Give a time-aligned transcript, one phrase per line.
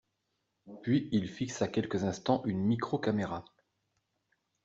[0.81, 3.45] Puis il fixa quelques instants une micro-caméra.